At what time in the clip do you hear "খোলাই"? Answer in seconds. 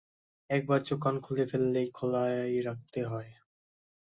1.91-2.35